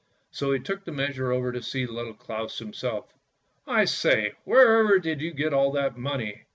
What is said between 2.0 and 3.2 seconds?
Claus himself."